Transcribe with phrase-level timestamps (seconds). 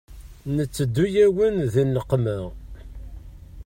[0.55, 2.37] Nteddu-yawen di nneqma.